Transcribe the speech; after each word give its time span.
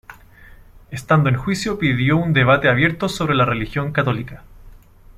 Estando 0.89 1.29
en 1.29 1.35
juicio 1.35 1.77
pidió 1.77 2.17
un 2.17 2.33
debate 2.33 2.67
abierto 2.67 3.07
sobre 3.07 3.35
la 3.35 3.45
religión 3.45 3.91
católica. 3.93 4.43